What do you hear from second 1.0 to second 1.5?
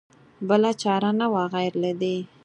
نه وه